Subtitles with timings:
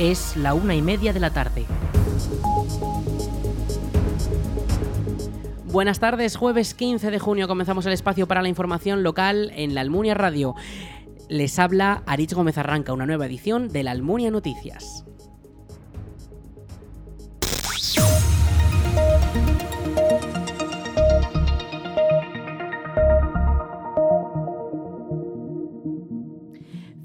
[0.00, 1.66] Es la una y media de la tarde.
[5.66, 9.82] Buenas tardes, jueves 15 de junio comenzamos el espacio para la información local en la
[9.82, 10.54] Almunia Radio.
[11.28, 15.04] Les habla Arich Gómez Arranca, una nueva edición de la Almunia Noticias.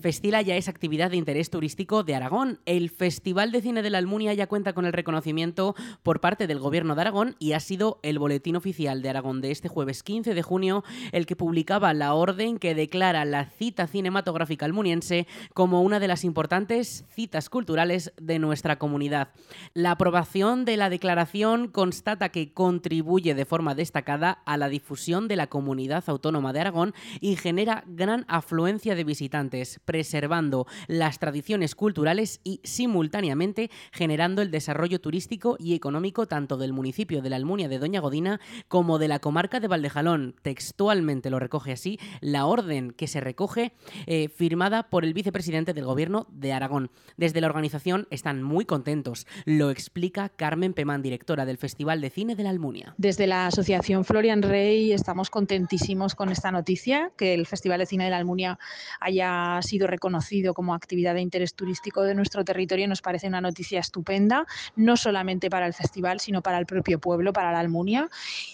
[0.06, 2.60] Festila ya es actividad de interés turístico de Aragón.
[2.68, 5.74] El Festival de Cine de la Almunia ya cuenta con el reconocimiento
[6.04, 9.50] por parte del Gobierno de Aragón y ha sido el boletín oficial de Aragón de
[9.50, 14.68] este jueves 15 de junio el que publicaba la orden que declara la cita cinematográfica
[14.68, 19.30] almuniense como una de las importantes citas culturales de nuestra comunidad.
[19.74, 25.36] La aprobación de la declaración constata que contribuye de forma destacada a la difusión de
[25.36, 32.42] la comunidad autónoma de Aragón y genera gran afluencia de visitantes preservando las tradiciones culturales
[32.44, 37.80] y simultáneamente generando el desarrollo turístico y económico tanto del municipio de la Almunia de
[37.80, 40.36] Doña Godina como de la comarca de Valdejalón.
[40.42, 43.72] Textualmente lo recoge así la orden que se recoge
[44.06, 46.92] eh, firmada por el vicepresidente del gobierno de Aragón.
[47.16, 49.26] Desde la organización están muy contentos.
[49.46, 52.96] Lo explica Carmen Pemán, directora del Festival de Cine de la Almunia.
[52.98, 58.04] Desde la Asociación Florian Rey estamos contentísimos con esta noticia, que el Festival de Cine
[58.04, 58.60] de la Almunia
[59.00, 63.80] haya sido reconocido como actividad de interés turístico de nuestro territorio nos parece una noticia
[63.80, 64.46] estupenda,
[64.76, 68.10] no solamente para el festival, sino para el propio pueblo, para la Almunia.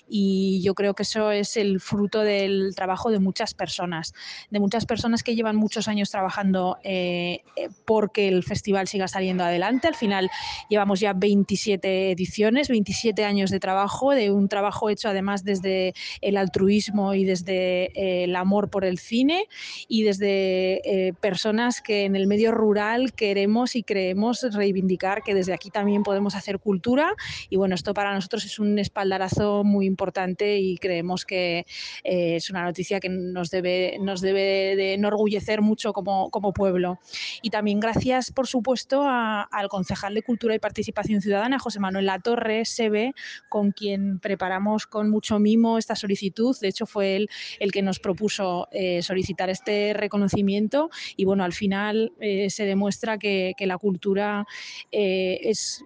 [0.07, 4.13] Y yo creo que eso es el fruto del trabajo de muchas personas,
[4.49, 9.43] de muchas personas que llevan muchos años trabajando eh, eh, porque el festival siga saliendo
[9.43, 9.87] adelante.
[9.87, 10.29] Al final
[10.69, 16.37] llevamos ya 27 ediciones, 27 años de trabajo, de un trabajo hecho además desde el
[16.37, 19.47] altruismo y desde eh, el amor por el cine
[19.87, 25.69] y desde personas que en el medio rural queremos y creemos reivindicar que desde aquí
[25.69, 27.13] también podemos hacer cultura
[27.49, 31.65] y bueno, esto para nosotros es un espaldarazo muy importante y creemos que
[32.03, 36.99] eh, es una noticia que nos debe, nos debe de enorgullecer mucho como, como pueblo.
[37.41, 42.65] Y también gracias, por supuesto, al concejal de Cultura y Participación Ciudadana, José Manuel Latorre,
[42.65, 43.13] SEBE,
[43.49, 46.55] con quien preparamos con mucho mimo esta solicitud.
[46.59, 47.29] De hecho, fue él
[47.59, 53.17] el que nos propuso eh, solicitar este reconocimiento y bueno, al final eh, se demuestra
[53.17, 54.47] que, la cultura
[54.91, 55.83] eh, es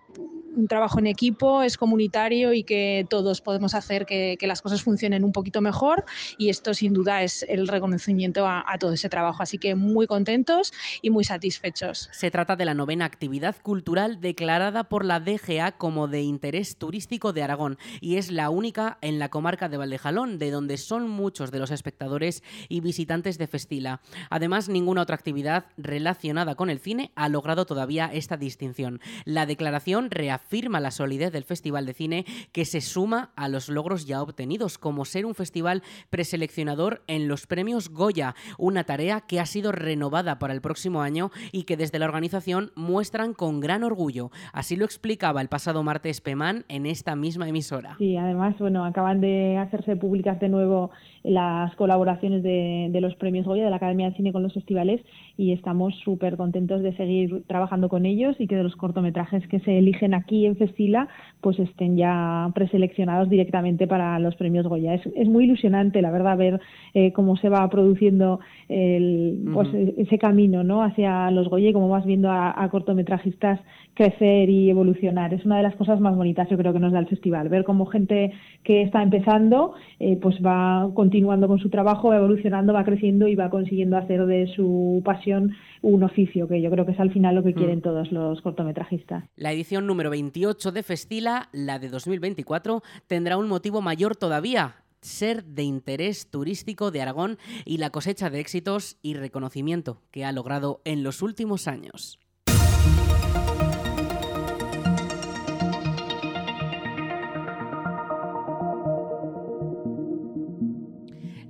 [0.55, 5.23] un trabajo en equipo, es comunitario y que todos podemos hacer que, las cosas funcionen
[5.23, 6.05] un poquito mejor
[6.37, 9.41] y esto sin duda es el reconocimiento a, todo ese trabajo.
[9.41, 10.71] Así que muy contentos
[11.01, 12.09] y muy satisfechos.
[12.11, 17.33] Se trata de la novena actividad cultural declarada por la DGA como de interés turístico
[17.33, 21.51] de Aragón y es la única en la comarca de Valdejalón, de donde son muchos
[21.51, 24.01] de los espectadores y visitantes de Festila.
[24.29, 28.99] Además, ninguna otra actividad relacionada con el cine ha logrado todavía esta distinción.
[29.25, 33.67] La declaración reafirma afirma la solidez del Festival de Cine que se suma a los
[33.67, 39.39] logros ya obtenidos, como ser un festival preseleccionador en los premios Goya, una tarea que
[39.39, 43.83] ha sido renovada para el próximo año y que desde la organización muestran con gran
[43.83, 44.29] orgullo.
[44.53, 47.95] Así lo explicaba el pasado martes Pemán en esta misma emisora.
[47.97, 50.91] Sí, además, bueno, acaban de hacerse públicas de nuevo
[51.23, 54.94] las colaboraciones de, de los premios Goya de la Academia de Cine con los festivales
[55.37, 59.59] y estamos súper contentos de seguir trabajando con ellos y que de los cortometrajes que
[59.59, 61.09] se eligen aquí en Festila
[61.41, 64.95] pues estén ya preseleccionados directamente para los premios Goya.
[64.95, 66.61] Es, muy ilusionante, la verdad, ver
[66.93, 68.39] eh, cómo se va produciendo
[68.69, 70.83] el, pues, ese camino ¿no?
[70.83, 73.59] hacia los Goya y cómo vas viendo a, cortometrajistas
[73.93, 75.33] crecer y evolucionar.
[75.33, 77.47] Es una de las cosas más bonitas, yo creo, que nos da el festival.
[77.47, 78.33] Ver cómo gente
[78.63, 83.35] que está empezando eh, pues va continuando con su trabajo, va evolucionando, va creciendo y
[83.35, 87.35] va consiguiendo hacer de su pasión un oficio, que yo creo que es al final
[87.35, 87.55] lo que mm.
[87.55, 89.23] quieren todos los cortometrajistas.
[89.35, 95.43] La edición número 28 de Festila, la de 2024, tendrá un motivo mayor todavía, ser
[95.43, 100.81] de interés turístico de Aragón y la cosecha de éxitos y reconocimiento que ha logrado
[100.83, 102.19] en los últimos años.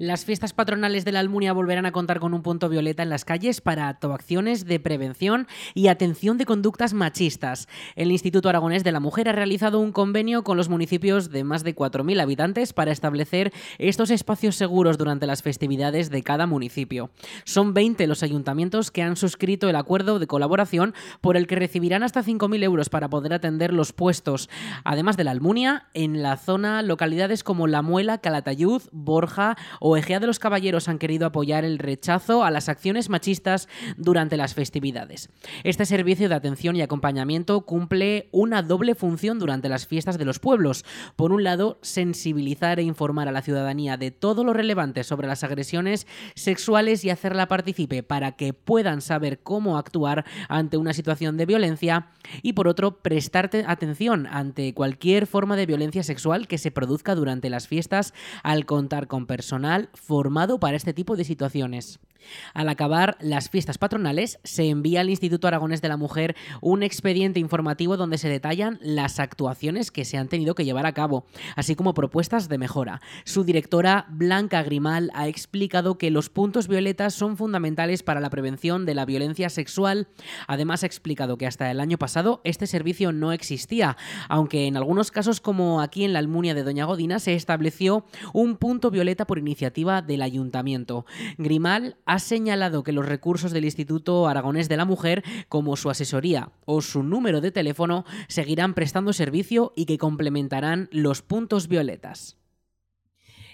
[0.05, 3.25] Las fiestas patronales de la Almunia volverán a contar con un punto violeta en las
[3.25, 7.67] calles para actuaciones de prevención y atención de conductas machistas.
[7.95, 11.63] El Instituto Aragonés de la Mujer ha realizado un convenio con los municipios de más
[11.63, 17.09] de 4.000 habitantes para establecer estos espacios seguros durante las festividades de cada municipio.
[17.43, 22.03] Son 20 los ayuntamientos que han suscrito el acuerdo de colaboración por el que recibirán
[22.03, 24.51] hasta 5.000 euros para poder atender los puestos,
[24.83, 30.19] además de la Almunia, en la zona localidades como La Muela, Calatayud, Borja o Egea
[30.19, 35.29] de los Caballeros han querido apoyar el rechazo a las acciones machistas durante las festividades.
[35.63, 40.39] Este servicio de atención y acompañamiento cumple una doble función durante las fiestas de los
[40.39, 40.85] pueblos.
[41.15, 45.43] Por un lado, sensibilizar e informar a la ciudadanía de todo lo relevante sobre las
[45.43, 51.45] agresiones sexuales y hacerla participe para que puedan saber cómo actuar ante una situación de
[51.45, 52.07] violencia
[52.41, 57.49] y por otro, prestarte atención ante cualquier forma de violencia sexual que se produzca durante
[57.49, 58.13] las fiestas
[58.43, 61.99] al contar con personal formado para este tipo de situaciones.
[62.53, 67.39] Al acabar las fiestas patronales, se envía al Instituto Aragonés de la Mujer un expediente
[67.39, 71.25] informativo donde se detallan las actuaciones que se han tenido que llevar a cabo,
[71.55, 73.01] así como propuestas de mejora.
[73.23, 78.85] Su directora, Blanca Grimal, ha explicado que los puntos violetas son fundamentales para la prevención
[78.85, 80.07] de la violencia sexual.
[80.47, 83.97] Además, ha explicado que hasta el año pasado este servicio no existía,
[84.29, 88.57] aunque en algunos casos, como aquí en la Almunia de Doña Godina, se estableció un
[88.57, 91.05] punto violeta por iniciativa del ayuntamiento.
[91.37, 95.89] Grimal ha ha señalado que los recursos del Instituto Aragonés de la Mujer, como su
[95.89, 102.37] asesoría o su número de teléfono, seguirán prestando servicio y que complementarán los puntos violetas.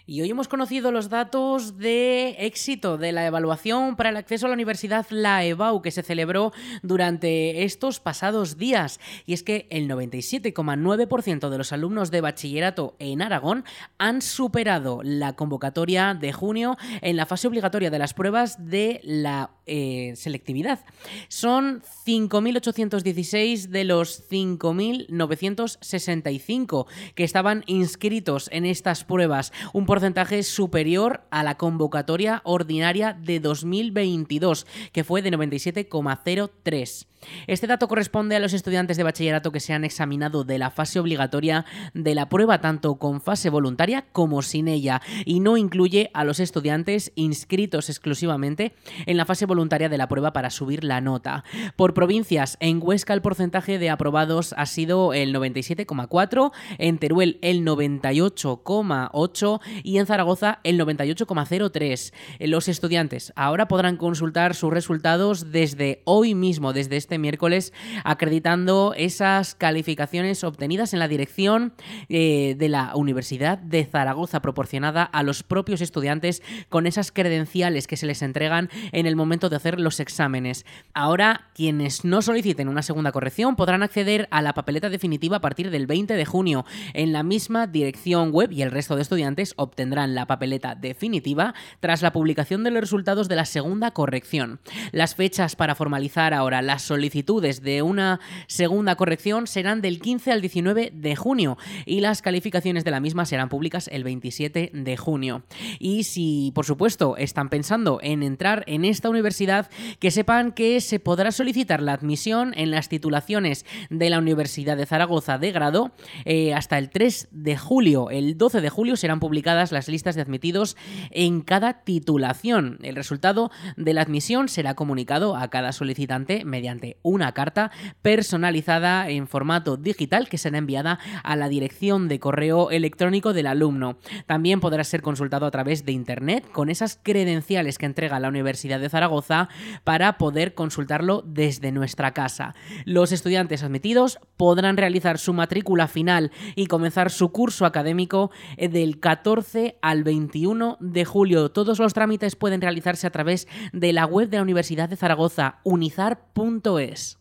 [0.06, 4.50] Y hoy hemos conocido los datos de éxito de la evaluación para el acceso a
[4.50, 9.00] la universidad, la EBAU, que se celebró durante estos pasados días.
[9.26, 13.64] Y es que el 97,9% de los alumnos de bachillerato en Aragón
[14.00, 19.52] han superado la convocatoria de junio en la fase obligatoria de las pruebas de la
[19.68, 20.80] eh, selectividad.
[21.28, 29.54] Son 5.816 de los 5.965 que estaban inscritos en estas pruebas.
[29.92, 37.08] Porcentaje superior a la convocatoria ordinaria de 2022, que fue de 97,03.
[37.48, 41.00] Este dato corresponde a los estudiantes de bachillerato que se han examinado de la fase
[41.00, 46.24] obligatoria de la prueba tanto con fase voluntaria como sin ella y no incluye a
[46.24, 48.74] los estudiantes inscritos exclusivamente
[49.06, 51.44] en la fase voluntaria de la prueba para subir la nota.
[51.76, 57.64] Por provincias, en Huesca el porcentaje de aprobados ha sido el 97,4, en Teruel el
[57.66, 62.14] 98,8 y en Zaragoza el 98,03.
[62.40, 67.74] Los estudiantes ahora podrán consultar sus resultados desde hoy mismo, desde este miércoles,
[68.04, 71.74] acreditando esas calificaciones obtenidas en la dirección
[72.10, 77.98] eh, de la Universidad de Zaragoza, proporcionada a los propios estudiantes con esas credenciales que
[77.98, 80.66] se les entregan en el momento de hacer los exámenes.
[80.94, 85.72] Ahora, quienes no soliciten una segunda corrección podrán acceder a la papeleta definitiva a partir
[85.72, 90.28] del 20 de junio en la misma dirección web y el resto de estudiantes la
[90.28, 94.60] papeleta definitiva tras la publicación de los resultados de la segunda corrección.
[94.92, 100.42] Las fechas para formalizar ahora las solicitudes de una segunda corrección serán del 15 al
[100.42, 105.44] 19 de junio y las calificaciones de la misma serán públicas el 27 de junio.
[105.80, 109.70] Y si, por supuesto, están pensando en entrar en esta universidad,
[110.00, 114.86] que sepan que se podrá solicitar la admisión en las titulaciones de la Universidad de
[114.86, 115.92] Zaragoza de grado
[116.26, 118.10] eh, hasta el 3 de julio.
[118.10, 119.20] El 12 de julio serán
[119.70, 120.76] las listas de admitidos
[121.12, 122.80] en cada titulación.
[122.82, 127.72] El resultado de la admisión será comunicado a cada solicitante mediante una carta
[128.02, 133.98] personalizada en formato digital que será enviada a la dirección de correo electrónico del alumno.
[134.26, 138.80] También podrá ser consultado a través de Internet con esas credenciales que entrega la Universidad
[138.80, 139.50] de Zaragoza
[139.84, 142.56] para poder consultarlo desde nuestra casa.
[142.86, 149.51] Los estudiantes admitidos podrán realizar su matrícula final y comenzar su curso académico del 14
[149.82, 151.50] al 21 de julio.
[151.50, 155.60] Todos los trámites pueden realizarse a través de la web de la Universidad de Zaragoza,
[155.64, 157.21] unizar.com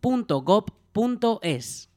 [0.00, 1.88] bonoculturaljoven.gov.es.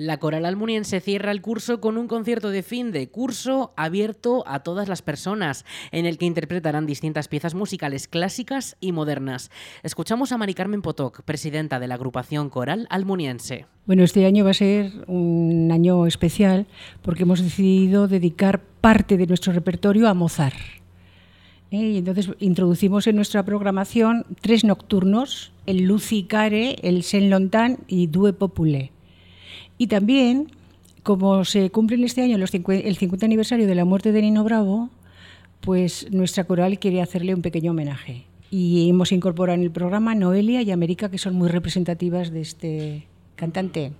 [0.00, 4.60] La Coral Almuniense cierra el curso con un concierto de fin de curso abierto a
[4.60, 9.50] todas las personas, en el que interpretarán distintas piezas musicales clásicas y modernas.
[9.82, 13.66] Escuchamos a Mari Carmen Potoc, presidenta de la agrupación Coral Almuniense.
[13.86, 16.68] Bueno, este año va a ser un año especial
[17.02, 20.78] porque hemos decidido dedicar parte de nuestro repertorio a Mozart.
[21.70, 21.76] ¿Eh?
[21.76, 28.06] Y entonces introducimos en nuestra programación tres nocturnos, el Lucy Care, el Saint Lontan y
[28.06, 28.92] Due Popule.
[29.78, 30.50] Y también,
[31.02, 34.90] como se cumple en este año el 50 aniversario de la muerte de Nino Bravo,
[35.60, 38.24] pues nuestra coral quiere hacerle un pequeño homenaje.
[38.50, 43.06] Y hemos incorporado en el programa Noelia y América, que son muy representativas de este
[43.36, 43.92] cantante.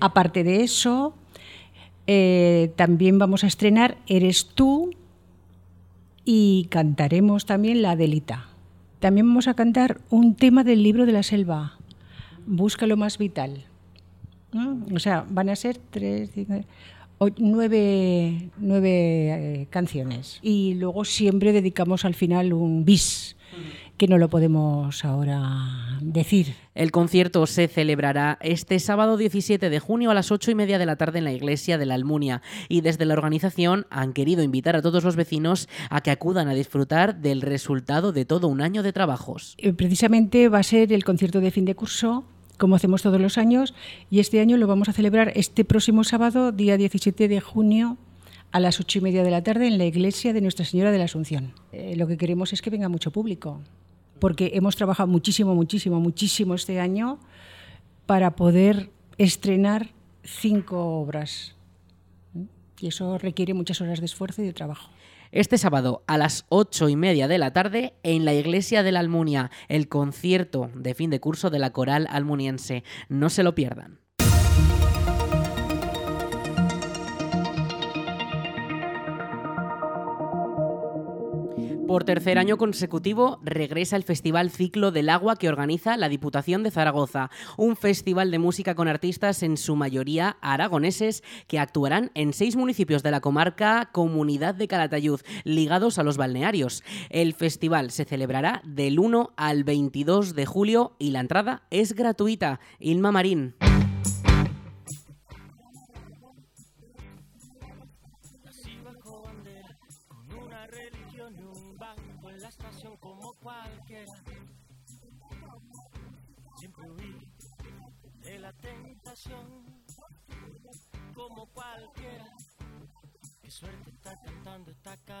[0.00, 1.14] Aparte de eso,
[2.06, 4.90] eh, también vamos a estrenar Eres tú
[6.26, 8.48] y cantaremos también La Delita.
[9.00, 11.78] También vamos a cantar un tema del libro de la selva,
[12.46, 13.64] Busca lo más vital.
[14.94, 16.30] O sea, van a ser tres,
[17.38, 20.38] nueve, eh, canciones.
[20.42, 23.36] Y luego siempre dedicamos al final un bis
[23.96, 26.54] que no lo podemos ahora decir.
[26.74, 30.86] El concierto se celebrará este sábado 17 de junio a las 8 y media de
[30.86, 34.76] la tarde en la iglesia de la Almunia y desde la organización han querido invitar
[34.76, 38.82] a todos los vecinos a que acudan a disfrutar del resultado de todo un año
[38.82, 39.54] de trabajos.
[39.58, 42.24] Eh, precisamente va a ser el concierto de fin de curso
[42.58, 43.74] como hacemos todos los años,
[44.08, 47.98] y este año lo vamos a celebrar este próximo sábado, día 17 de junio,
[48.52, 50.98] a las ocho y media de la tarde, en la iglesia de Nuestra Señora de
[50.98, 51.52] la Asunción.
[51.72, 53.60] Eh, lo que queremos es que venga mucho público,
[54.18, 57.18] porque hemos trabajado muchísimo, muchísimo, muchísimo este año
[58.06, 59.90] para poder estrenar
[60.22, 61.54] cinco obras.
[62.80, 64.90] Y eso requiere muchas horas de esfuerzo y de trabajo
[65.32, 69.00] este sábado a las ocho y media de la tarde en la iglesia de la
[69.00, 72.84] Almunia, el concierto de fin de curso de la coral almuniense.
[73.08, 74.05] No se lo pierdan.
[81.96, 86.70] Por tercer año consecutivo regresa el Festival Ciclo del Agua que organiza la Diputación de
[86.70, 92.54] Zaragoza, un festival de música con artistas en su mayoría aragoneses que actuarán en seis
[92.54, 96.84] municipios de la comarca Comunidad de Calatayud, ligados a los balnearios.
[97.08, 102.60] El festival se celebrará del 1 al 22 de julio y la entrada es gratuita.
[102.78, 103.54] Ilma Marín.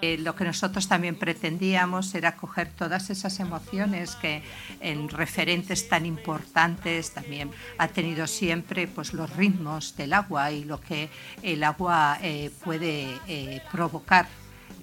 [0.02, 4.42] Eh, lo que nosotros también pretendíamos era coger todas esas emociones que
[4.80, 10.80] en referentes tan importantes también ha tenido siempre pues, los ritmos del agua y lo
[10.80, 11.08] que
[11.42, 14.26] el agua eh, puede eh, provocar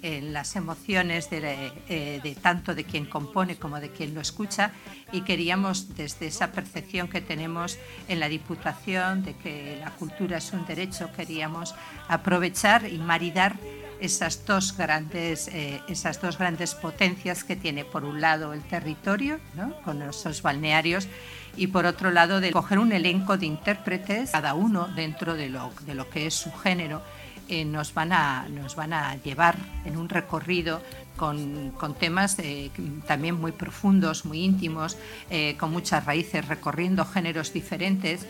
[0.04, 4.70] en las emociones eh, de, tanto de quien compone como de quien lo escucha
[5.12, 10.52] y queríamos desde esa percepción que tenemos en la Diputación de que la cultura es
[10.52, 11.74] un derecho, queríamos
[12.06, 13.56] aprovechar y maridar
[13.98, 19.40] esas dos grandes, eh, esas dos grandes potencias que tiene por un lado el territorio,
[19.84, 21.08] con esos balnearios,
[21.56, 25.72] y por otro lado de coger un elenco de intérpretes, cada uno dentro de lo,
[25.86, 27.00] de lo que es su género,
[27.48, 30.80] eh, nos, van a, nos van a llevar en un recorrido
[31.16, 32.70] con, con temas eh,
[33.06, 34.96] también muy profundos, muy íntimos,
[35.30, 38.26] eh, con muchas raíces, recorriendo géneros diferentes,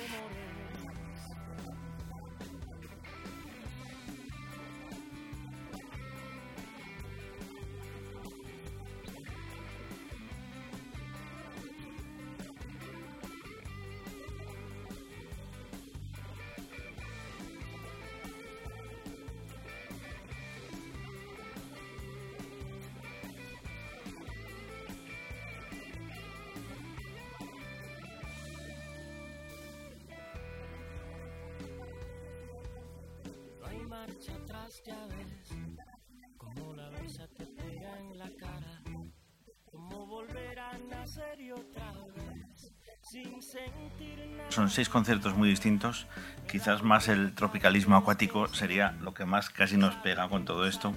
[44.48, 46.06] Son seis conciertos muy distintos.
[46.50, 50.94] Quizás más el tropicalismo acuático sería lo que más casi nos pega con todo esto.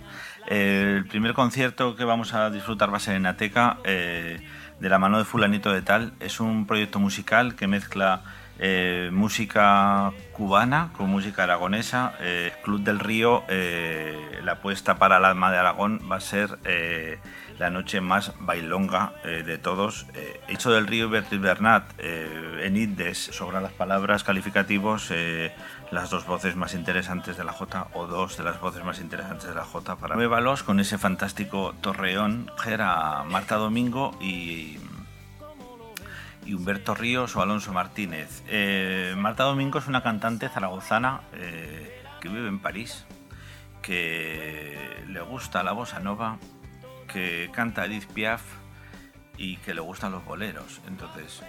[0.47, 4.39] el primer concierto que vamos a disfrutar va a ser en Ateca, eh,
[4.79, 6.13] de la mano de Fulanito de Tal.
[6.19, 8.23] Es un proyecto musical que mezcla
[8.59, 12.13] eh, música cubana con música aragonesa.
[12.19, 13.43] Eh, Club del Río,
[14.43, 16.57] la apuesta para el alma de Aragón va a ser
[17.59, 20.05] la noche más bailonga eh, de todos.
[20.13, 25.11] Eh, hecho del Río Bertil Bernat, eh, en Indes, sobran las palabras calificativos,
[25.91, 29.47] las dos voces más interesantes de la Jota, o dos de las voces más interesantes
[29.47, 34.77] de la Jota para Nuevalos, con ese fantástico torreón, era Marta Domingo y,
[36.47, 38.43] y Humberto Ríos o Alonso Martínez.
[39.17, 43.05] Marta Domingo es una cantante zaragozana que vive en París,
[43.81, 46.39] que le gusta la bossa nova
[47.07, 48.41] que canta Edith Piaf
[49.37, 50.81] y que le gustan los boleros.
[50.87, 51.41] Entonces,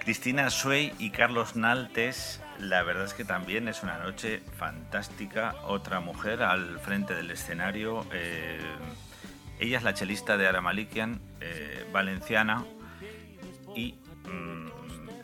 [0.00, 5.54] Cristina Suey y Carlos Naltes, la verdad es que también es una noche fantástica.
[5.64, 8.06] Otra mujer al frente del escenario.
[8.12, 8.58] Eh,
[9.58, 12.64] ella es la chelista de Aramalikian, eh, valenciana
[13.76, 13.94] y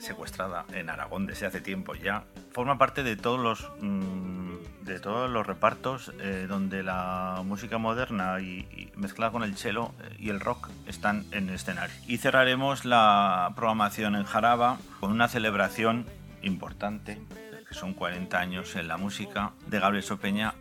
[0.06, 2.24] secuestrada en Aragón desde hace tiempo ya.
[2.52, 4.46] Forma parte de todos los mm,
[4.86, 10.16] de todos los repartos eh, donde la música moderna y, mezclada con el cello eh,
[10.18, 11.94] y el rock están en escenario.
[12.06, 16.06] Y cerraremos la programación en Jaraba con una celebración
[16.42, 17.20] importante,
[17.68, 20.54] que son 40 años en la música, de Gabriel Sopeña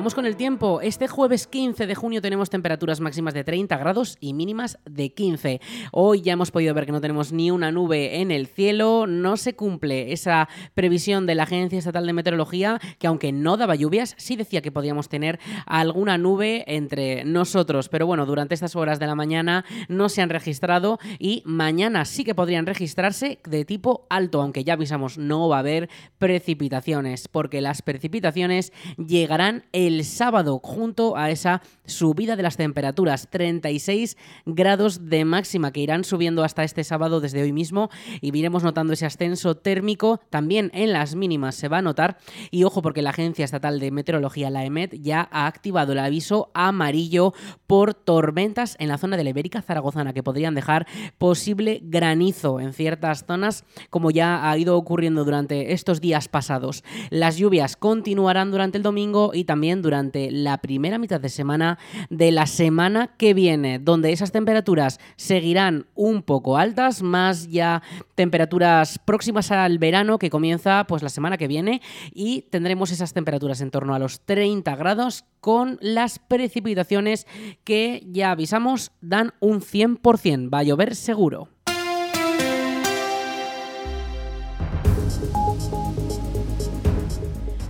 [0.00, 0.80] vamos con el tiempo.
[0.80, 5.60] Este jueves 15 de junio tenemos temperaturas máximas de 30 grados y mínimas de 15.
[5.92, 9.06] Hoy ya hemos podido ver que no tenemos ni una nube en el cielo.
[9.06, 13.74] No se cumple esa previsión de la Agencia Estatal de Meteorología, que aunque no daba
[13.74, 17.90] lluvias, sí decía que podíamos tener alguna nube entre nosotros.
[17.90, 22.24] Pero bueno, durante estas horas de la mañana no se han registrado y mañana sí
[22.24, 27.60] que podrían registrarse de tipo alto, aunque ya avisamos, no va a haber precipitaciones, porque
[27.60, 35.24] las precipitaciones llegarán el sábado, junto a esa subida de las temperaturas, 36 grados de
[35.24, 39.56] máxima que irán subiendo hasta este sábado desde hoy mismo y iremos notando ese ascenso
[39.56, 42.18] térmico también en las mínimas se va a notar
[42.50, 46.50] y ojo porque la Agencia Estatal de Meteorología, la EMET, ya ha activado el aviso
[46.54, 47.34] amarillo
[47.66, 50.86] por tormentas en la zona de la Ibérica Zaragozana que podrían dejar
[51.18, 56.84] posible granizo en ciertas zonas como ya ha ido ocurriendo durante estos días pasados.
[57.10, 59.44] Las lluvias continuarán durante el domingo y
[59.82, 65.86] durante la primera mitad de semana de la semana que viene, donde esas temperaturas seguirán
[65.94, 67.82] un poco altas, más ya
[68.14, 71.80] temperaturas próximas al verano que comienza pues la semana que viene
[72.12, 77.26] y tendremos esas temperaturas en torno a los 30 grados con las precipitaciones
[77.64, 81.48] que ya avisamos dan un 100%, va a llover seguro.